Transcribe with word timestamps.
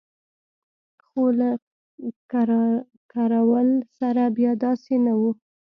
خو 1.05 1.23
له 1.39 1.49
کراول 3.13 3.69
سره 3.99 4.23
بیا 4.37 4.51
داسې 4.65 4.93
نه 5.05 5.13
وو. 5.19 5.31